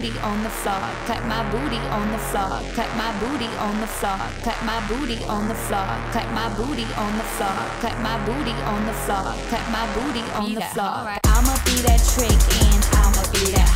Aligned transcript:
booty 0.00 0.18
on 0.20 0.42
the 0.42 0.48
floor, 0.48 0.80
clap 1.04 1.22
my 1.26 1.42
booty 1.50 1.76
on 1.76 2.10
the 2.12 2.18
floor, 2.18 2.60
clap 2.72 2.88
my 2.96 3.12
booty 3.20 3.46
on 3.58 3.80
the 3.80 3.86
floor, 3.86 4.16
clap 4.42 4.64
my 4.64 4.80
booty 4.88 5.22
on 5.24 5.46
the 5.46 5.54
floor, 5.54 5.84
clap 6.12 6.32
my 6.32 6.48
booty 6.56 6.86
on 6.96 7.18
the 7.18 7.24
floor, 7.36 7.60
clap 7.80 8.00
my 8.00 8.16
booty 8.24 8.56
on 8.64 8.86
the 8.86 8.94
floor, 9.04 9.34
clap 9.50 9.66
my 9.70 9.84
booty 9.94 10.24
on 10.40 10.54
the 10.54 10.62
floor. 10.72 11.20
I'ma 11.24 11.54
be 11.66 11.76
that 11.84 12.00
trick 12.14 12.40
and 12.64 12.82
I'ma 12.96 13.22
be 13.32 13.52
that 13.52 13.69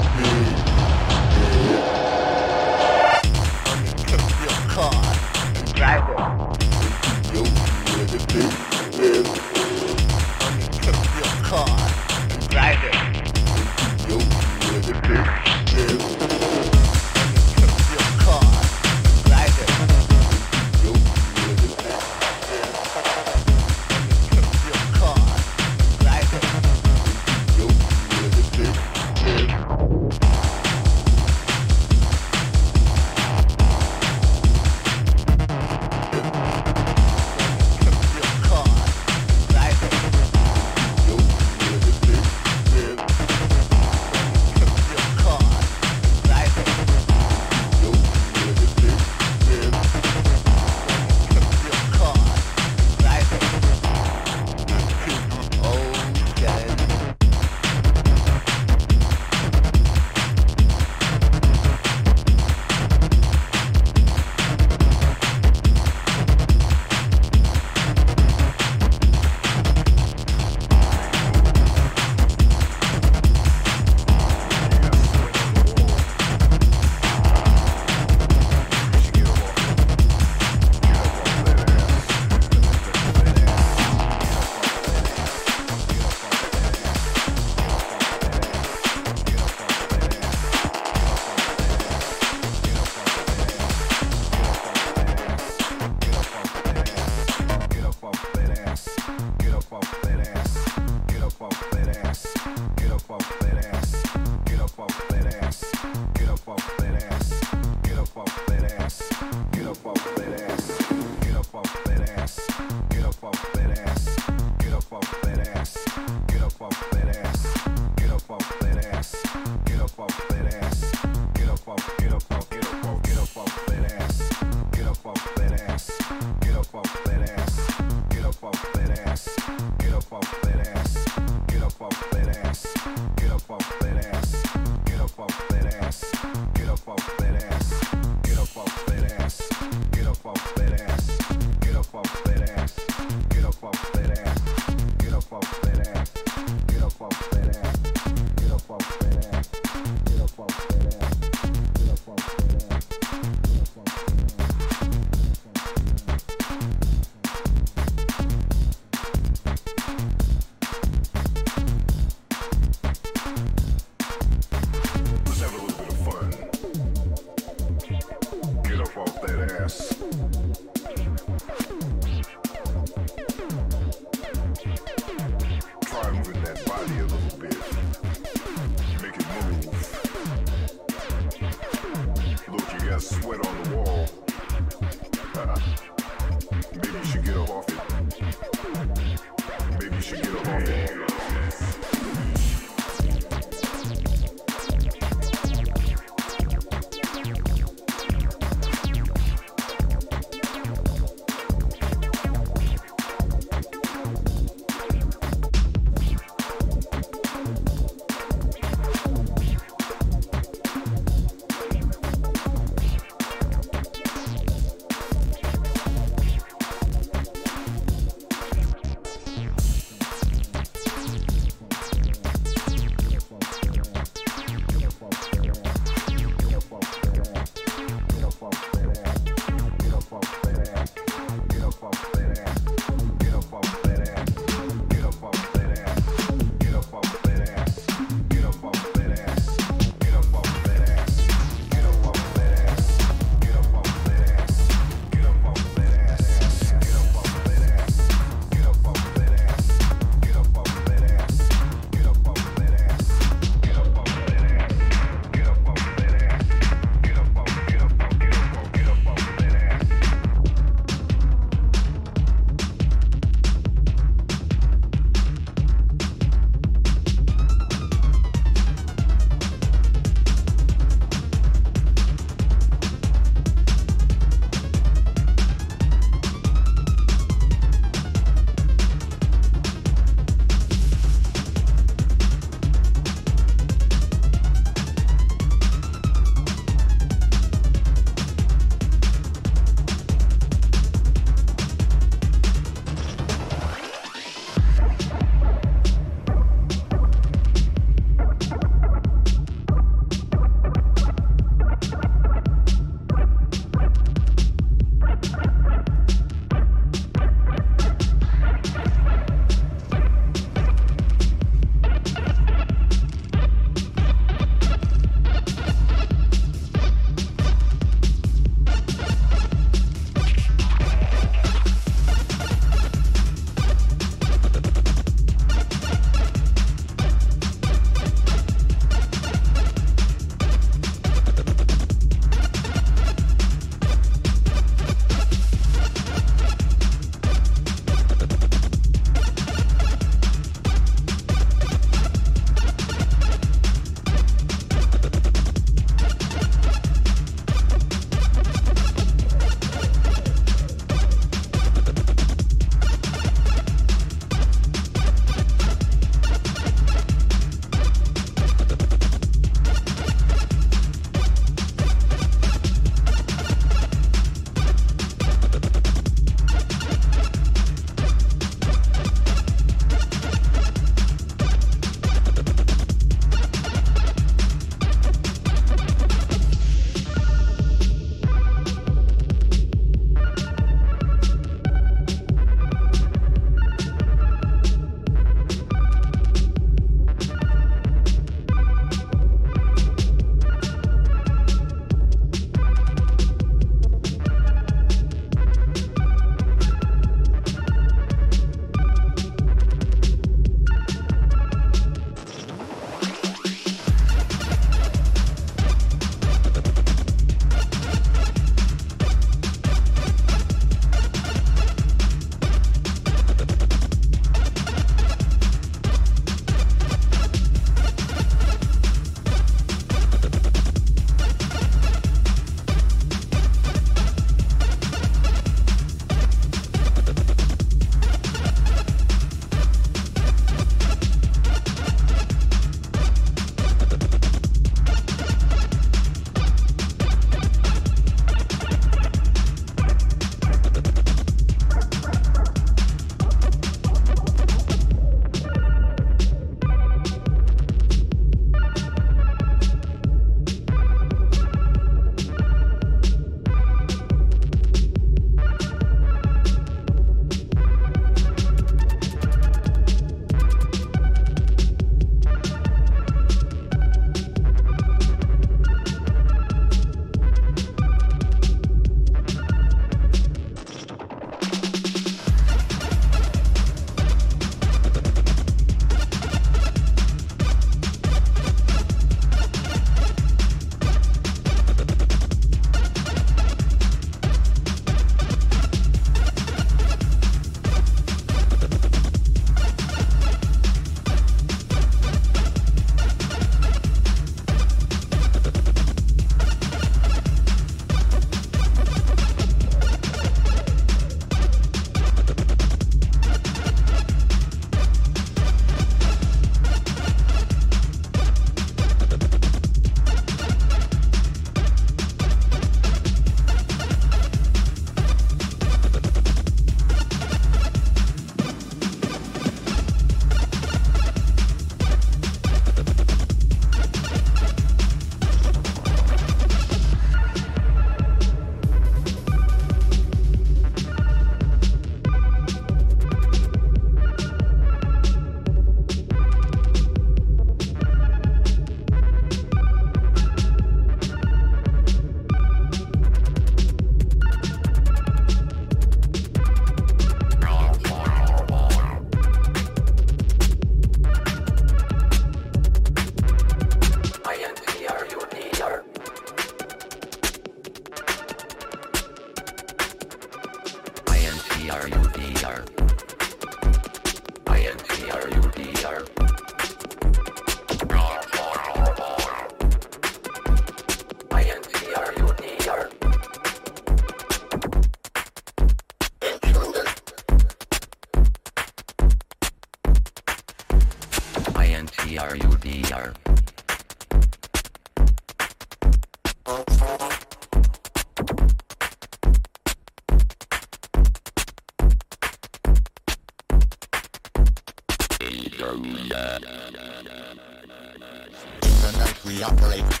operate. 599.43 600.00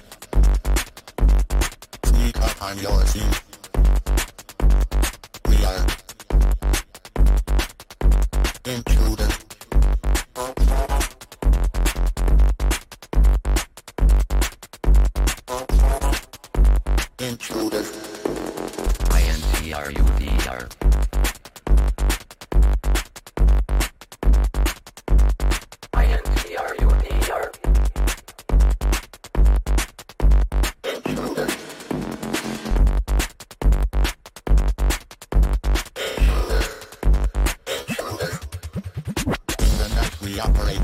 Operate. 40.41 40.81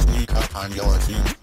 Sneak 0.00 0.34
up 0.34 0.56
on 0.56 0.74
your 0.74 1.00
scene. 1.00 1.37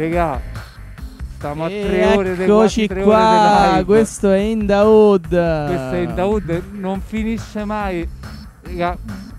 Regà, 0.00 0.40
stiamo 1.36 1.64
a 1.64 1.70
E 1.70 1.84
tre 1.84 2.16
ore 2.16 2.34
dei 2.34 2.46
Eccoci 2.46 2.86
quasi 2.86 2.86
tre 2.86 3.02
qua, 3.02 3.72
ore 3.74 3.84
questo 3.84 4.30
è 4.30 4.38
in 4.38 4.64
Daoud. 4.64 5.28
Questo 5.28 5.90
è 5.90 5.98
in 5.98 6.14
Daoud, 6.14 6.62
non 6.72 7.02
finisce 7.02 7.66
mai. 7.66 8.08
Regà, 8.62 8.96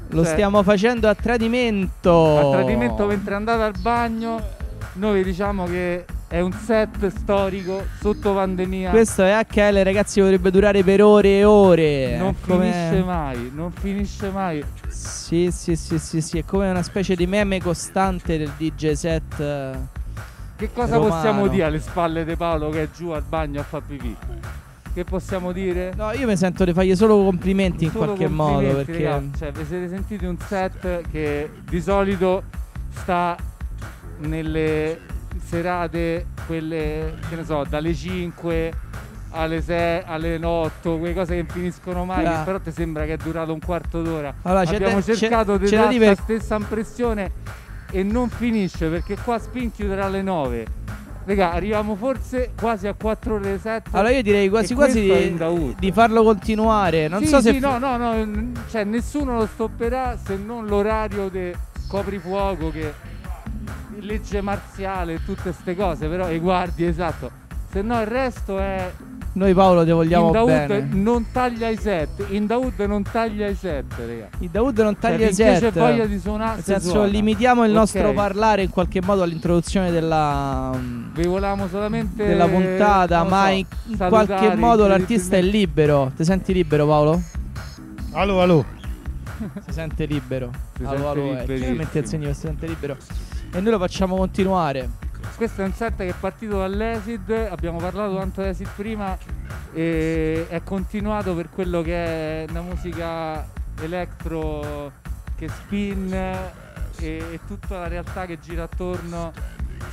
Lo 0.09 0.23
cioè, 0.23 0.31
stiamo 0.33 0.61
facendo 0.61 1.09
a 1.09 1.15
tradimento. 1.15 2.37
a 2.37 2.51
tradimento 2.51 3.07
mentre 3.07 3.33
andate 3.33 3.63
al 3.63 3.73
bagno. 3.81 4.39
Noi 4.93 5.23
vi 5.23 5.23
diciamo 5.23 5.65
che 5.65 6.05
è 6.27 6.39
un 6.41 6.51
set 6.51 7.07
storico 7.07 7.83
sotto 7.99 8.31
pandemia. 8.31 8.91
Questo 8.91 9.23
è 9.23 9.43
HL, 9.51 9.81
ragazzi, 9.81 10.19
potrebbe 10.19 10.51
durare 10.51 10.83
per 10.83 11.01
ore 11.01 11.39
e 11.39 11.43
ore. 11.43 12.17
non 12.17 12.35
come- 12.39 12.71
finisce 12.71 13.03
mai, 13.03 13.51
non 13.51 13.71
finisce 13.71 14.29
mai. 14.29 14.63
Sì, 14.89 15.49
sì, 15.51 15.75
sì, 15.75 15.97
sì, 15.97 16.21
sì, 16.21 16.37
è 16.37 16.45
come 16.45 16.69
una 16.69 16.83
specie 16.83 17.15
di 17.15 17.25
meme 17.25 17.59
costante 17.59 18.37
del 18.37 18.51
DJ 18.55 18.91
set. 18.91 19.99
Che 20.61 20.69
cosa 20.73 20.93
Romano. 20.97 21.11
possiamo 21.15 21.47
dire 21.47 21.63
alle 21.63 21.79
spalle 21.79 22.23
di 22.23 22.35
Paolo 22.35 22.69
che 22.69 22.83
è 22.83 22.89
giù 22.95 23.09
al 23.09 23.23
bagno 23.27 23.61
a 23.61 23.63
fare 23.63 23.83
pipì? 23.87 24.15
Che 24.93 25.03
possiamo 25.05 25.51
dire? 25.51 25.91
No, 25.95 26.11
io 26.11 26.27
mi 26.27 26.37
sento 26.37 26.63
di 26.65 26.71
fargli 26.71 26.95
solo 26.95 27.23
complimenti 27.23 27.85
in 27.85 27.89
Solo 27.91 28.05
qualche 28.05 28.27
modo 28.27 28.51
complimenti, 28.51 28.85
perché 28.91 29.03
raga. 29.05 29.25
Cioè, 29.39 29.51
vi 29.53 29.65
siete 29.65 29.89
sentiti 29.89 30.25
un 30.25 30.37
set 30.37 31.01
che 31.09 31.49
di 31.67 31.81
solito 31.81 32.43
sta 32.91 33.35
nelle 34.19 34.99
serate, 35.43 36.27
quelle 36.45 37.15
che 37.27 37.35
ne 37.37 37.43
so, 37.43 37.65
dalle 37.67 37.95
5 37.95 38.73
alle 39.31 39.61
6, 39.63 40.03
alle 40.05 40.39
8, 40.45 40.97
quelle 40.99 41.13
cose 41.15 41.35
che 41.37 41.45
finiscono 41.51 42.05
mai, 42.05 42.23
Ah. 42.25 42.43
però 42.43 42.59
ti 42.59 42.71
sembra 42.71 43.05
che 43.05 43.13
è 43.13 43.17
durato 43.17 43.51
un 43.51 43.59
quarto 43.59 44.03
d'ora. 44.03 44.31
Allora, 44.43 44.69
Abbiamo 44.69 45.01
cercato 45.01 45.57
di 45.57 45.69
dare 45.69 45.97
la 45.97 46.15
stessa 46.15 46.55
impressione 46.57 47.31
e 47.91 48.03
non 48.03 48.29
finisce 48.29 48.87
perché 48.89 49.17
qua 49.17 49.37
Spin 49.37 49.71
chiuderà 49.71 50.05
alle 50.05 50.21
9. 50.21 50.65
Raga, 51.23 51.51
arriviamo 51.51 51.95
forse 51.95 52.51
quasi 52.59 52.87
a 52.87 52.93
4 52.95 53.35
ore 53.35 53.53
di 53.53 53.59
set. 53.59 53.87
Allora 53.91 54.09
io 54.09 54.23
direi 54.23 54.49
quasi 54.49 54.73
quasi 54.73 55.01
di, 55.01 55.75
di 55.77 55.91
farlo 55.91 56.23
continuare. 56.23 57.07
Non 57.07 57.21
Sì, 57.21 57.27
so 57.27 57.41
se 57.41 57.51
sì, 57.53 57.59
no, 57.59 57.77
no, 57.77 57.95
no, 57.97 58.13
n- 58.23 58.53
cioè 58.69 58.83
nessuno 58.85 59.37
lo 59.37 59.45
stopperà 59.45 60.17
se 60.17 60.35
non 60.35 60.65
l'orario 60.65 61.29
del 61.29 61.55
coprifuoco 61.87 62.71
che 62.71 62.91
legge 63.99 64.41
marziale 64.41 65.13
e 65.13 65.19
tutte 65.23 65.43
queste 65.43 65.75
cose, 65.75 66.07
però 66.07 66.27
e 66.27 66.39
guardi 66.39 66.85
esatto. 66.85 67.29
Se 67.69 67.81
no 67.83 67.99
il 68.01 68.07
resto 68.07 68.57
è 68.57 68.91
noi 69.33 69.53
Paolo 69.53 69.85
ti 69.85 69.91
vogliamo 69.91 70.25
in 70.27 70.31
Daoud 70.33 70.49
bene. 70.67 70.87
non 70.91 71.25
taglia 71.31 71.69
i 71.69 71.77
set, 71.77 72.25
in 72.29 72.45
Daoud 72.47 72.79
non 72.81 73.01
taglia 73.03 73.47
i 73.47 73.55
set, 73.55 73.85
raga. 73.97 74.27
Il 74.39 74.49
Daoud 74.49 74.77
non 74.79 74.93
Cioè, 74.93 74.99
taglia 75.01 75.15
i 75.29 75.33
finché 75.33 75.51
c'è 75.53 75.59
set. 75.59 75.73
voglia 75.79 76.05
di 76.05 76.19
suonare, 76.19 76.55
Nel 76.55 76.63
senso, 76.63 76.89
suona. 76.89 77.05
limitiamo 77.07 77.63
il 77.63 77.71
Ok. 77.71 77.77
nostro 77.77 78.13
parlare 78.13 78.63
in 78.63 78.69
qualche 78.69 79.01
modo 79.01 79.21
all'introduzione 79.23 79.89
della, 79.91 80.71
mm, 80.75 81.13
Vi 81.13 81.23
volevamo 81.27 81.67
solamente 81.69 82.25
della 82.27 82.47
puntata, 82.47 83.23
ma 83.23 83.45
so, 83.45 83.51
in, 83.51 83.65
in 83.87 83.95
salutare 83.97 84.09
qualche 84.27 84.55
modo 84.57 84.87
l'artista 84.87 85.37
è 85.37 85.41
libero. 85.41 86.11
Ti 86.15 86.23
senti 86.25 86.51
libero, 86.53 86.85
Paolo? 86.85 87.21
Allo, 88.11 88.41
allo. 88.41 88.65
Si 89.65 89.71
sente 89.73 90.05
libero. 90.05 90.51
Si 90.77 90.83
Allo, 90.83 91.13
sente 91.13 91.19
allo, 91.19 91.31
eh. 91.31 92.03
si 92.33 92.33
sente 92.33 92.67
libero? 92.67 92.95
E 93.53 93.59
noi 93.59 93.71
lo 93.71 93.79
facciamo 93.79 94.15
continuare. 94.15 94.89
Questo 95.41 95.63
è 95.63 95.65
un 95.65 95.73
set 95.73 95.95
che 95.95 96.09
è 96.09 96.13
partito 96.13 96.59
dall'Esid, 96.59 97.31
abbiamo 97.49 97.79
parlato 97.79 98.15
tanto 98.15 98.41
dell'Esid 98.41 98.69
prima 98.75 99.17
e 99.73 100.45
è 100.47 100.61
continuato 100.63 101.33
per 101.33 101.49
quello 101.49 101.81
che 101.81 102.43
è 102.43 102.45
una 102.47 102.61
musica 102.61 103.43
electro 103.79 104.91
che 105.35 105.47
spin 105.47 106.13
e, 106.13 106.51
e 106.99 107.39
tutta 107.47 107.79
la 107.79 107.87
realtà 107.87 108.27
che 108.27 108.37
gira 108.37 108.65
attorno 108.65 109.31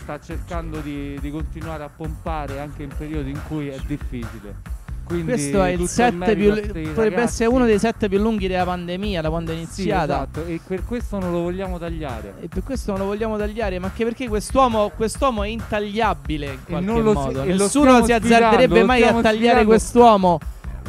sta 0.02 0.20
cercando 0.20 0.80
di, 0.80 1.18
di 1.18 1.30
continuare 1.30 1.82
a 1.82 1.88
pompare 1.88 2.60
anche 2.60 2.82
in 2.82 2.92
periodi 2.94 3.30
in 3.30 3.40
cui 3.48 3.68
è 3.68 3.78
difficile. 3.86 4.77
Quindi 5.08 5.32
Questo 5.32 5.62
è 5.62 5.70
il 5.70 5.88
set 5.88 6.12
più. 6.34 6.50
Potrebbe 6.54 6.92
ragazzi. 6.94 7.22
essere 7.22 7.48
uno 7.48 7.64
dei 7.64 7.78
set 7.78 8.08
più 8.08 8.18
lunghi 8.18 8.46
della 8.46 8.64
pandemia, 8.64 9.22
da 9.22 9.30
quando 9.30 9.50
è 9.52 9.54
Sì, 9.54 9.60
iniziata. 9.62 10.04
esatto, 10.04 10.44
e 10.46 10.60
per 10.64 10.84
questo 10.84 11.18
non 11.18 11.32
lo 11.32 11.40
vogliamo 11.40 11.78
tagliare. 11.78 12.34
E 12.40 12.48
per 12.48 12.62
questo 12.62 12.90
non 12.92 13.00
lo 13.00 13.06
vogliamo 13.06 13.38
tagliare, 13.38 13.78
ma 13.78 13.86
anche 13.86 14.04
perché 14.04 14.28
quest'uomo, 14.28 14.90
quest'uomo 14.94 15.42
è 15.44 15.48
intagliabile 15.48 16.46
in 16.46 16.58
qualche 16.64 16.92
si- 16.92 17.00
modo. 17.00 17.42
e 17.42 17.54
lo 17.54 17.62
Nessuno 17.64 18.04
si 18.04 18.12
azzarderebbe 18.12 18.84
mai 18.84 19.02
a 19.02 19.12
tagliare 19.14 19.32
sfidando. 19.32 19.64
quest'uomo. 19.66 20.38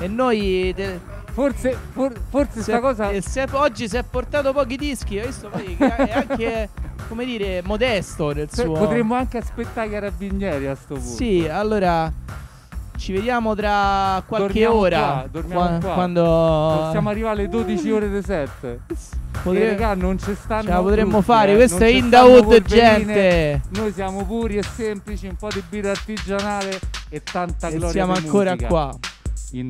E 0.01 0.07
noi. 0.07 0.73
de- 0.75 1.17
Forse, 1.31 1.77
for- 1.93 2.11
forse 2.30 2.61
si 2.61 2.72
è- 2.72 2.80
cosa 2.81 3.11
e 3.11 3.22
si 3.22 3.39
è- 3.39 3.45
oggi 3.51 3.88
si 3.88 3.95
è 3.95 4.03
portato 4.03 4.51
pochi 4.51 4.75
dischi. 4.75 5.17
Hai 5.19 5.27
visto? 5.27 5.48
Poi 5.48 5.77
che 5.77 5.95
è 5.95 6.11
anche, 6.27 6.69
come 7.07 7.23
dire, 7.23 7.61
modesto 7.64 8.33
nel 8.33 8.49
Cioè, 8.49 8.65
suo. 8.65 8.73
potremmo 8.73 9.15
anche 9.15 9.38
aspettare 9.38 9.88
i 9.88 9.91
carabinieri 9.91 10.67
a 10.67 10.75
sto 10.75 10.95
punto. 10.95 11.09
Sì, 11.15 11.48
allora. 11.49 12.11
Ci 12.99 13.13
vediamo 13.13 13.55
tra 13.55 14.21
qualche 14.27 14.47
Dormiamo 14.47 14.75
ora. 14.75 14.99
qua, 14.99 15.25
dormiamo 15.31 15.61
qua- 15.69 15.77
qua. 15.79 15.93
Quando. 15.93 16.21
Possiamo 16.83 17.09
arrivare 17.09 17.39
alle 17.39 17.49
12 17.49 17.91
ore 17.91 18.09
di 18.09 18.21
set. 18.21 18.79
Potre- 19.41 19.61
E 19.61 19.69
raga, 19.69 19.93
non 19.95 20.19
ci 20.19 20.35
stanno. 20.35 20.63
Ce 20.63 20.69
la 20.69 20.81
potremmo 20.81 21.09
trucchi, 21.11 21.25
fare. 21.25 21.51
eh, 21.53 21.55
Questo 21.55 21.83
è 21.83 21.87
in 21.87 22.09
gente. 22.65 23.61
Noi 23.69 23.93
siamo 23.93 24.25
puri 24.25 24.57
e 24.57 24.63
semplici, 24.63 25.27
un 25.27 25.35
po' 25.37 25.47
di 25.47 25.63
birra 25.69 25.91
artigianale 25.91 26.77
e 27.07 27.23
tanta 27.23 27.67
E 27.69 27.71
gloria 27.71 27.89
siamo 27.91 28.13
ancora 28.13 28.51
musica. 28.51 28.67
qua. 28.67 28.91
In 29.51 29.67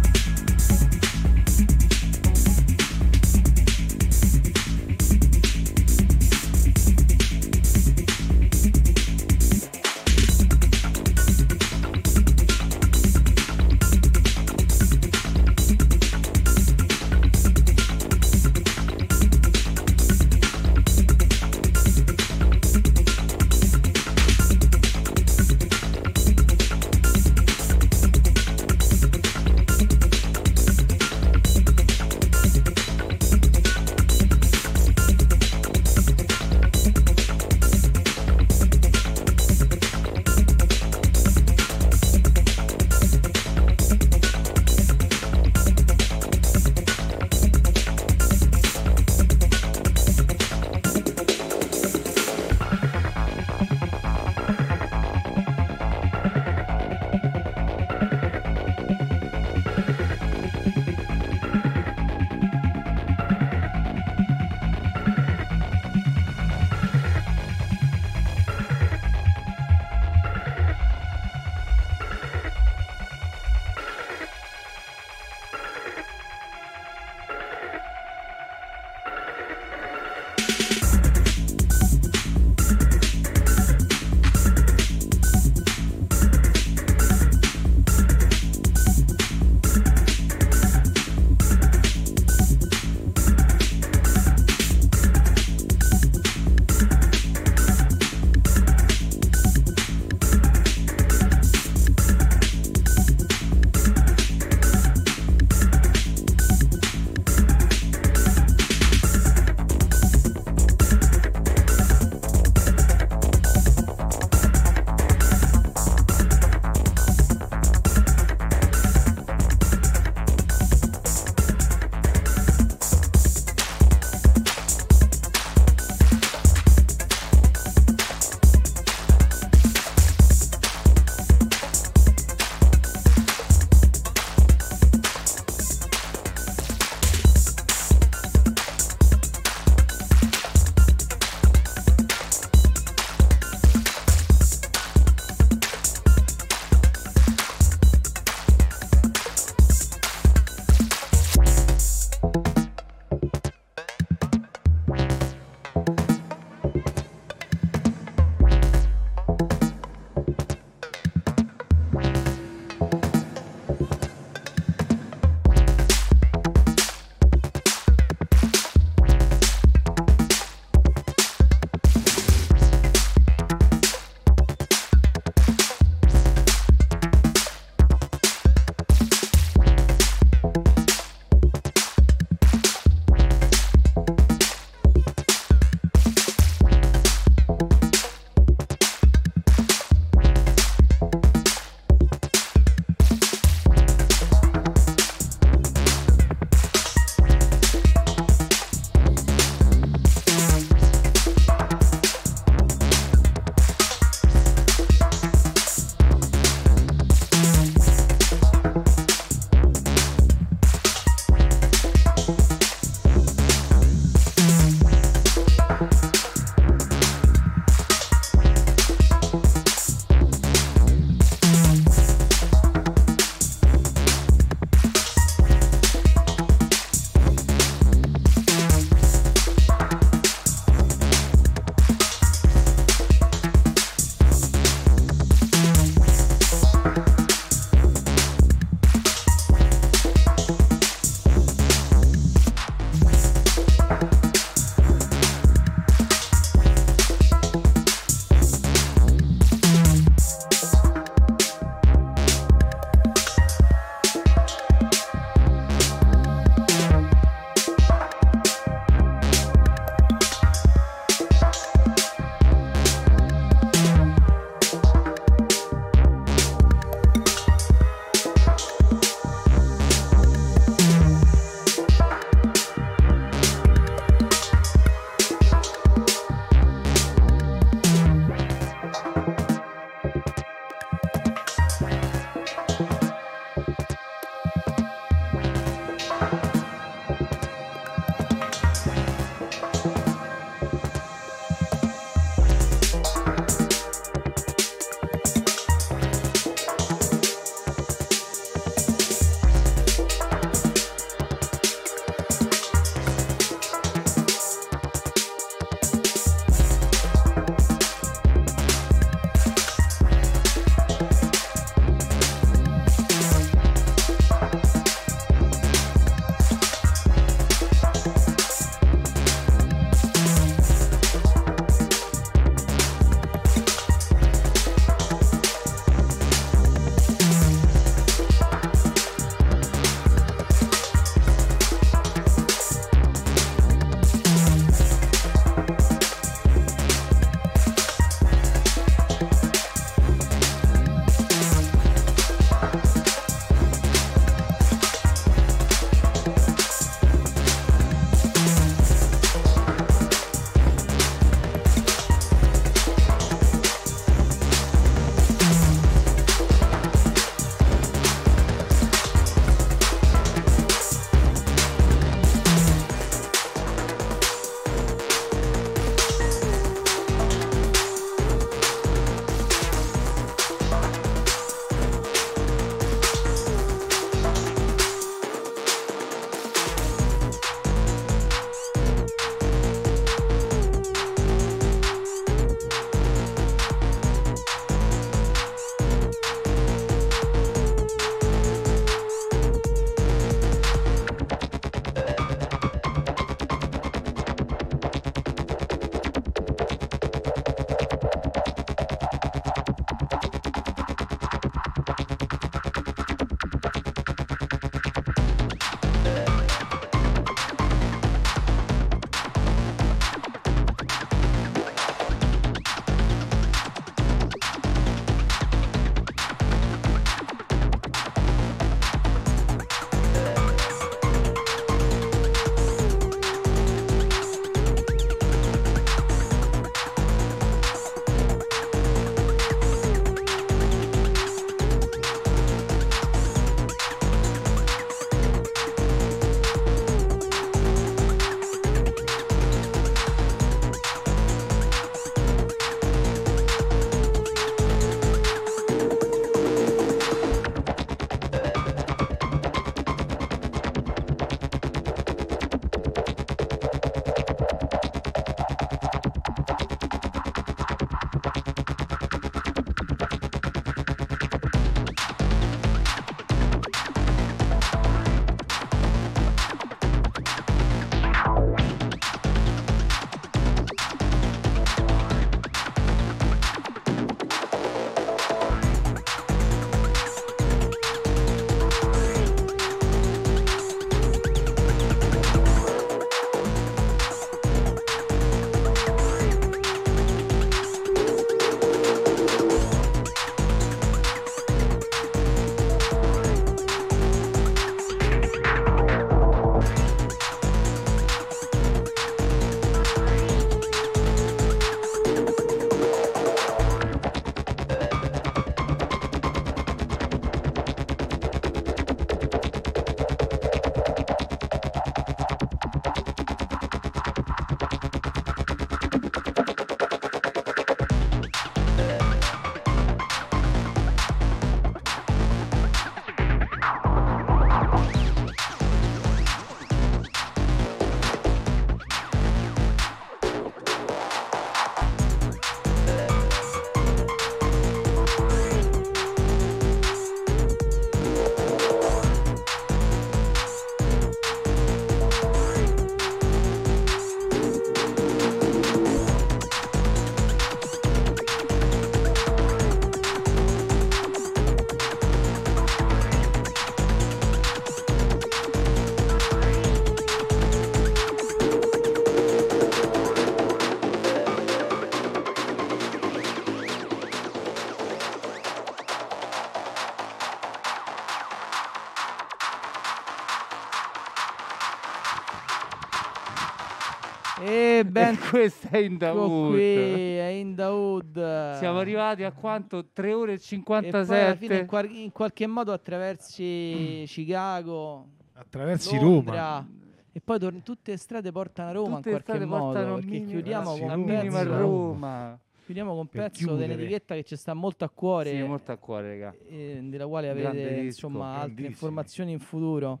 E 575.10 575.16
ben 575.16 575.18
questa 575.30 575.68
è 575.70 575.78
in 575.78 575.92
ecco 575.94 576.04
Dawood. 576.04 576.50
qui, 576.52 576.62
è 576.62 577.26
in 577.28 577.54
Dawood. 577.54 578.56
Siamo 578.58 578.78
arrivati 578.78 579.22
a 579.24 579.32
quanto? 579.32 579.86
3 579.92 580.12
ore 580.12 580.32
e 580.32 580.34
E 580.34 580.60
poi 580.62 580.76
alla 580.76 580.92
57. 580.94 581.36
fine 581.38 581.58
in, 581.60 581.66
qual- 581.66 581.90
in 581.90 582.12
qualche 582.12 582.46
modo 582.46 582.72
attraversi 582.72 584.04
Chicago, 584.06 585.06
Attraversi 585.34 585.98
Londra, 585.98 586.32
Roma. 586.34 586.68
e 587.12 587.20
poi 587.20 587.38
tor- 587.38 587.62
tutte 587.62 587.90
le 587.92 587.96
strade 587.96 588.30
portano 588.32 588.68
a 588.68 588.72
Roma 588.72 588.96
Tutte 588.96 589.10
in 589.10 589.22
qualche 589.24 589.44
modo. 589.44 589.72
Perché 589.94 590.06
minima- 590.06 590.30
chiudiamo 590.30 590.76
con 590.78 590.90
a 590.90 590.94
un 590.96 591.04
pezzo, 591.04 591.44
Roma. 591.58 592.38
chiudiamo 592.64 592.90
con 592.90 592.98
un 593.00 593.06
pezzo 593.08 593.44
delle 593.46 593.58
chiudere. 593.66 593.82
etichetta 593.82 594.14
che 594.14 594.22
ci 594.24 594.36
sta 594.36 594.54
molto 594.54 594.84
a 594.84 594.90
cuore. 594.90 595.30
Sì, 595.30 595.42
molto 595.42 595.72
a 595.72 595.76
cuore, 595.76 596.08
raga. 596.10 596.34
eh, 596.48 596.80
della 596.82 597.06
quale 597.06 597.28
avete 597.28 597.80
insomma 597.84 598.36
altre 598.40 598.66
informazioni 598.66 599.32
in 599.32 599.40
futuro. 599.40 600.00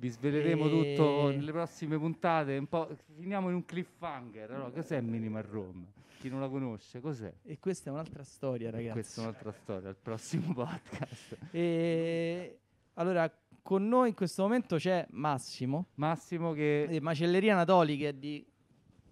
Vi 0.00 0.08
sveleremo 0.10 0.66
E- 0.66 0.94
tutto 0.94 1.28
nelle 1.30 1.50
prossime 1.50 1.98
puntate. 1.98 2.56
Un 2.56 2.68
po'... 2.68 2.88
Finiamo 3.16 3.48
in 3.48 3.56
un 3.56 3.64
cliffhanger. 3.64 4.50
Allora, 4.52 4.70
cos'è 4.70 5.00
Minima 5.00 5.40
Roma? 5.40 5.84
Chi 6.20 6.28
non 6.28 6.40
la 6.40 6.48
conosce, 6.48 7.00
cos'è? 7.00 7.32
E 7.42 7.58
questa 7.58 7.90
è 7.90 7.92
un'altra 7.92 8.22
storia, 8.22 8.70
ragazzi. 8.70 8.92
Questa 8.92 9.20
è 9.20 9.24
un'altra 9.24 9.52
storia. 9.52 9.88
Al 9.88 9.96
prossimo 9.96 10.54
podcast. 10.54 11.36
E 11.50 12.58
allora, 12.94 13.28
con 13.62 13.88
noi 13.88 14.10
in 14.10 14.14
questo 14.14 14.42
momento 14.42 14.76
c'è 14.76 15.04
Massimo, 15.10 15.86
Massimo 15.94 16.52
che... 16.52 16.86
di 16.88 17.00
Macelleria 17.00 17.54
Anatoli, 17.54 17.96
che 17.96 18.08
è 18.08 18.12
di... 18.12 18.44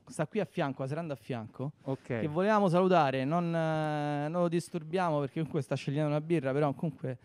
sta 0.07 0.27
qui 0.29 0.39
a 0.41 0.45
fianco, 0.45 0.85
a 0.85 0.87
seranda 0.87 1.15
a 1.15 1.17
fianco, 1.17 1.73
Ok. 1.83 2.01
che 2.21 2.29
volevamo 2.29 2.69
salutare, 2.69 3.25
non, 3.25 3.55
eh, 3.55 4.29
non 4.29 4.43
lo 4.43 4.49
disturbiamo 4.49 5.19
perché 5.19 5.35
comunque 5.35 5.63
sta 5.63 5.75
scegliendo 5.75 6.09
una 6.11 6.21
birra, 6.21 6.53
però 6.53 6.73
comunque 6.75 7.19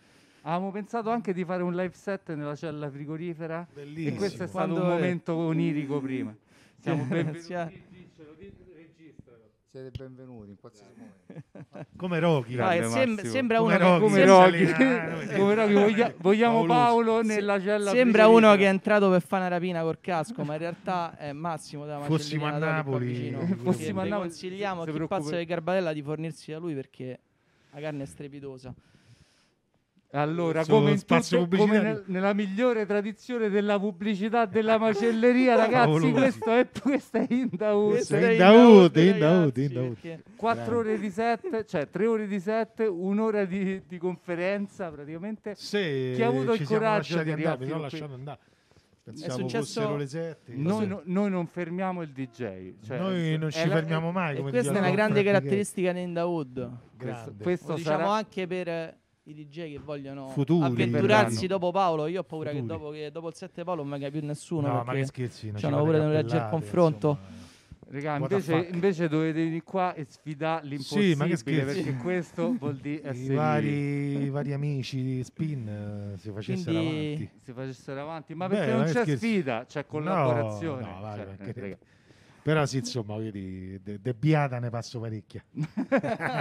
Avevamo 0.44 0.72
pensato 0.72 1.10
anche 1.12 1.34
di 1.34 1.46
fare 1.46 1.62
un 1.62 1.74
live 1.76 1.94
set 1.94 2.34
nella 2.34 2.56
cella 2.56 2.90
frigorifera. 2.90 3.62
E 3.70 3.74
Bellissimo. 3.76 4.16
questo 4.18 4.44
è 4.44 4.48
stato 4.48 4.68
Quando 4.74 4.84
un 4.86 4.90
è? 4.92 4.94
momento 4.96 5.36
onirico 5.36 6.02
prima. 6.02 6.36
Siamo 6.80 7.04
benvenuti. 7.04 7.90
Siete 9.72 9.92
benvenuti 9.98 10.50
in 10.50 10.58
qualsiasi 10.60 10.92
momento. 10.98 11.88
Come 11.96 12.20
Rocky. 12.20 12.56
Vai, 12.56 12.84
sem- 12.90 13.22
sembra 13.22 13.60
Come 13.60 13.76
uno 13.76 13.78
che- 13.78 13.86
Rocky. 13.86 14.02
Come 14.02 14.16
sembra- 14.74 15.14
Rocky, 15.14 15.36
come 15.38 15.54
Rocky, 15.56 15.74
voglia- 15.74 16.14
vogliamo 16.18 16.66
Pauloso. 16.66 16.80
Paolo 16.80 17.22
nella 17.22 17.62
cella 17.62 17.92
Sembra 17.92 18.24
frigorifera. 18.24 18.28
uno 18.52 18.56
che 18.58 18.66
è 18.66 18.68
entrato 18.68 19.10
per 19.10 19.22
fare 19.22 19.46
una 19.46 19.52
rapina 19.56 19.82
col 19.84 20.00
casco, 20.02 20.44
ma 20.44 20.54
in 20.54 20.60
realtà 20.60 21.16
è 21.18 21.32
Massimo 21.32 21.86
della 21.86 22.00
Fossimo 22.02 22.48
a 22.48 22.58
Napoli. 22.58 23.32
Fossimo 23.64 24.02
Che 24.02 24.08
a 24.08 24.10
Napoli, 24.10 24.28
consigliamo 24.28 24.84
si 24.84 24.90
a 24.90 24.94
chi 24.94 25.08
pazza 25.08 25.38
di 25.38 25.46
Garbatella 25.46 25.94
di 25.94 26.02
fornirsi 26.02 26.52
da 26.52 26.58
lui 26.58 26.74
perché 26.74 27.20
la 27.72 27.80
carne 27.80 28.04
è 28.04 28.06
strepitosa. 28.08 28.74
Allora, 30.14 30.66
come, 30.66 30.92
in 30.92 31.06
tutto- 31.06 31.48
come 31.56 31.80
nel- 31.80 32.04
nella 32.08 32.34
migliore 32.34 32.86
tradizione 32.86 33.50
della 33.50 33.80
pubblicità 33.80 34.46
della 34.46 34.78
macelleria, 34.80 35.56
ragazzi, 35.56 36.12
questo 36.12 36.52
è, 36.52 36.68
questo 36.82 37.18
è 37.18 37.28
Indaud. 37.30 37.92
Questo 37.92 38.16
in 38.18 38.24
è 38.24 38.36
Dawood, 38.36 38.96
in 38.98 39.04
ragazzi, 39.06 39.20
Dawood, 39.20 39.58
in 39.58 39.74
Dawood. 39.74 39.94
perché- 39.94 40.24
4 40.36 40.78
ore 40.78 41.00
di 41.00 41.10
set, 41.10 41.64
cioè 41.66 41.90
3 41.90 42.06
ore 42.08 42.28
di 42.28 42.40
set, 42.42 42.86
un'ora 42.90 43.46
di, 43.46 43.84
di 43.88 43.98
conferenza 43.98 44.90
praticamente. 44.92 45.54
Se 45.56 46.12
Chi 46.16 46.22
ha 46.22 46.28
avuto 46.28 46.54
il 46.54 46.64
coraggio 46.66 47.24
di 47.24 47.32
andare, 47.32 47.66
qui? 47.66 47.80
lasciato 47.80 48.14
andare. 48.14 48.40
Pensavo 49.04 49.40
successo- 49.40 49.58
fossero 49.82 49.96
le 49.96 50.08
sette. 50.08 50.54
Noi, 50.54 50.88
no- 50.88 51.02
noi 51.06 51.30
non 51.32 51.48
fermiamo 51.48 52.02
il 52.04 52.10
DJ. 52.10 52.74
Cioè, 52.86 53.00
Noi 53.00 53.38
non 53.38 53.48
è 53.48 53.52
ci 53.52 53.66
la- 53.68 53.74
fermiamo 53.76 54.12
mai. 54.12 54.34
E 54.36 54.38
come 54.40 54.52
questa 54.52 54.74
è 54.74 54.78
una 54.78 54.92
grande 54.92 55.24
caratteristica 55.24 55.92
di 55.94 56.02
Indawood. 56.02 56.54
Gay. 56.98 57.10
Questo, 57.10 57.34
questo 57.42 57.68
Lo 57.70 57.76
diciamo 57.78 57.98
sarà 57.98 58.12
anche 58.12 58.46
per 58.46 58.68
eh, 58.68 59.00
i 59.24 59.34
DJ 59.34 59.74
che 59.74 59.80
vogliono 59.84 60.28
Futuri. 60.30 60.66
avventurarsi 60.66 61.34
Verranno. 61.42 61.48
dopo 61.48 61.72
Paolo. 61.72 62.08
Io 62.08 62.20
ho 62.22 62.24
paura 62.24 62.52
che 62.52 62.60
Futuri. 62.60 62.78
dopo, 62.80 62.92
che 62.92 63.12
dopo 63.12 63.28
il 63.28 63.34
7 63.36 63.64
Paolo 63.64 63.82
non 63.82 63.92
venga 63.92 64.10
più 64.10 64.22
nessuno. 64.26 64.68
No, 64.68 64.74
ma 64.74 64.84
perché 64.84 65.00
che 65.00 65.06
scherzi. 65.06 65.52
c'hanno 65.52 65.60
fate 65.60 65.72
paura 65.84 65.98
di 65.98 66.04
non 66.04 66.14
leggere 66.14 66.44
il 66.44 66.50
confronto. 66.50 67.10
insomma. 67.10 67.50
Raga, 67.94 68.16
invece, 68.16 68.70
invece 68.72 69.10
dovete 69.10 69.34
venire 69.44 69.64
qua 69.64 69.94
e 69.94 70.06
sfidare 70.08 70.66
l'impossibile 70.66 71.36
Sì, 71.36 71.44
che 71.44 71.62
perché 71.66 71.96
questo 71.98 72.56
vuol 72.58 72.78
dire 72.78 73.02
I 73.02 73.08
essere 73.10 73.36
vari, 73.36 74.24
i 74.24 74.30
vari 74.30 74.54
amici 74.54 75.04
di 75.04 75.22
Spin 75.26 75.68
eh, 76.14 76.18
si 76.18 76.32
facessero 76.32 76.78
Quindi- 76.80 77.06
avanti. 77.16 77.30
si 77.44 77.52
facessero 77.52 78.02
avanti, 78.02 78.34
ma 78.34 78.48
Beh, 78.48 78.56
perché 78.56 78.72
non 78.72 78.80
che 78.86 78.92
c'è 78.94 79.02
scherzi. 79.04 79.18
sfida, 79.18 79.66
c'è 79.68 79.86
collaborazione. 79.86 80.82
No, 80.84 80.90
no, 80.94 81.00
vai, 81.02 81.18
Cioè, 81.18 81.28
eh. 81.64 81.78
Però 82.44 82.66
sì, 82.66 82.78
insomma, 82.78 83.18
dire, 83.20 83.80
de, 83.84 84.00
de 84.02 84.14
biata 84.14 84.58
ne 84.60 84.70
passo 84.70 85.00
parecchia. 85.00 85.44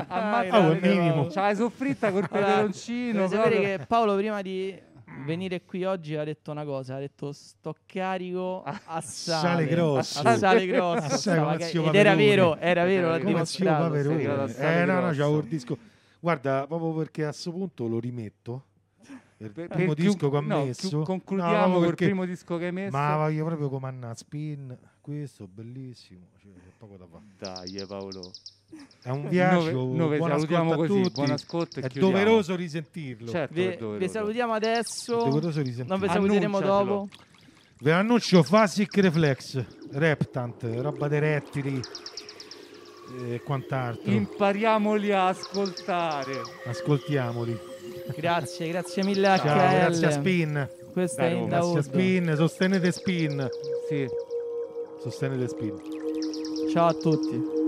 Ammazza, 0.08 0.58
Oh, 0.66 0.70
è 0.72 0.80
raga, 0.80 0.88
minimo. 0.88 1.26
C'ha 1.26 1.48
la 1.48 1.54
soffritta 1.54 2.10
col 2.10 2.26
Allora, 2.30 2.46
peperoncino. 2.52 3.12
dovete 3.28 3.36
sapere 3.36 3.60
che 3.78 3.86
Paolo 3.86 4.16
prima 4.16 4.40
di 4.42 4.88
venire 5.26 5.62
qui 5.64 5.84
oggi 5.84 6.16
ha 6.16 6.24
detto 6.24 6.50
una 6.52 6.64
cosa, 6.64 6.94
ha 6.96 6.98
detto 6.98 7.32
sto 7.32 7.74
carico 7.84 8.62
a 8.62 9.00
sale, 9.00 9.40
Sale 9.40 9.66
grosso. 9.66 10.20
a 10.26 10.36
sale 10.36 10.66
grosso, 10.66 11.04
A 11.04 11.16
sale 11.18 11.64
zio 11.64 11.86
ed 11.88 11.94
era 11.94 12.14
vero, 12.14 12.56
era 12.56 12.84
vero, 12.84 13.08
l'ha 13.10 13.18
dimostrato. 13.18 13.94
Eh 13.94 14.02
no, 14.02 14.12
no, 14.12 15.00
Grosso. 15.00 15.18
c'avevo 15.20 15.38
il 15.38 15.46
disco. 15.48 15.76
Guarda, 16.20 16.66
proprio 16.66 16.92
perché 16.94 17.22
a 17.24 17.28
questo 17.28 17.50
punto 17.52 17.86
lo 17.88 17.98
rimetto. 17.98 18.64
Il 19.38 19.50
Per- 19.52 19.68
primo 19.68 19.94
per 19.94 20.04
disco 20.04 20.16
chiu- 20.16 20.30
che 20.30 20.36
ho 20.36 20.40
no, 20.40 20.64
messo. 20.64 20.98
No, 20.98 21.02
concludiamo 21.04 21.52
proprio 21.56 21.74
col 21.78 21.86
perché- 21.86 22.04
primo 22.04 22.24
disco 22.26 22.56
che 22.58 22.66
hai 22.66 22.72
messo. 22.72 22.96
Ma 22.96 23.16
voglio 23.16 23.44
proprio 23.46 23.68
comandare 23.70 24.14
Spin. 24.14 24.78
Questo 25.00 25.48
bellissimo. 25.52 26.26
Cioè, 26.40 26.50
c'è 26.52 26.70
poco 26.78 26.96
da 26.96 27.06
fare. 27.10 27.24
Dai, 27.38 27.74
eh, 27.76 27.86
Paolo. 27.86 28.30
È 29.02 29.08
un 29.08 29.28
viaggio. 29.28 29.70
Noi, 29.72 29.96
noi 29.96 30.10
vi 30.10 30.16
buon 30.18 30.30
salutiamo 30.30 30.74
così. 30.74 30.88
tutti. 31.02 31.10
Buon 31.14 31.30
ascolto 31.30 31.78
e 31.80 31.82
È 31.82 31.88
chiudiamo. 31.88 32.10
doveroso 32.12 32.54
risentirlo. 32.56 33.30
Certo, 33.30 33.54
Vi, 33.54 33.64
è 33.64 33.70
vi 33.70 33.76
doveroso. 33.78 34.12
salutiamo 34.12 34.52
È 34.52 34.56
adesso, 34.56 35.16
doveroso 35.16 35.62
risentirlo. 35.62 35.96
non 35.96 36.00
vi 36.00 36.08
saluteremo 36.12 36.60
dopo. 36.60 37.08
Ve 37.82 37.90
l'annuncio 37.92 38.42
Fasic 38.42 38.94
Reflex, 38.98 39.64
Reptant, 39.92 40.62
roba 40.76 41.08
dei 41.08 41.18
rettili 41.20 41.80
e 43.30 43.40
quant'altro. 43.42 44.12
Impariamoli 44.12 45.12
a 45.12 45.28
ascoltare. 45.28 46.42
Ascoltiamoli. 46.66 47.58
Grazie, 48.16 48.68
grazie 48.68 49.02
mille 49.02 49.28
a 49.28 49.38
Ciao, 49.38 49.46
HL. 49.56 49.70
grazie 49.70 50.06
a 50.06 50.10
Spin. 50.10 50.68
Questa 50.92 51.22
Da 51.22 51.28
è 51.28 51.32
Roma. 51.32 51.46
Grazie 51.46 51.58
a 51.58 51.72
Indawood. 51.72 51.82
Spin, 51.82 52.34
sostenete 52.36 52.92
Spin. 52.92 53.48
Sì. 53.88 54.06
Sostenete 55.00 55.48
Spin. 55.48 55.80
Ciao 56.70 56.88
a 56.88 56.92
tutti. 56.92 57.59